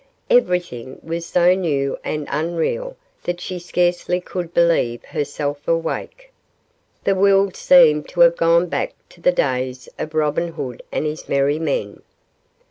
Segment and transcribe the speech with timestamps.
[0.31, 6.31] Everything was so new and unreal that she scarcely could believe herself awake.
[7.03, 11.29] The world seemed to have gone back to the days of Robin Hood and his
[11.29, 12.01] merry men.